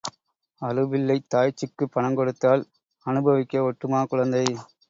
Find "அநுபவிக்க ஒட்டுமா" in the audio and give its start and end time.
3.05-4.01